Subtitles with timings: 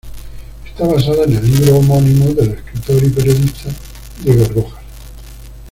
[0.65, 3.69] Está basada en el libro homónimo del escritor y periodista
[4.23, 4.83] Diego Rojas.